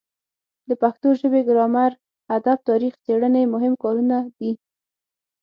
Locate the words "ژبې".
1.19-1.41